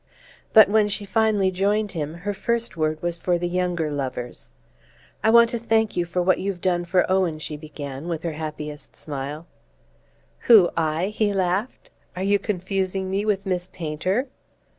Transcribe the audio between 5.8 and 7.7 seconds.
you for what you've done for Owen," she